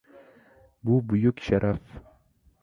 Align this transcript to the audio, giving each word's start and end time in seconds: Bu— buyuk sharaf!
Bu— 0.89 0.97
buyuk 1.11 1.39
sharaf! 1.49 1.95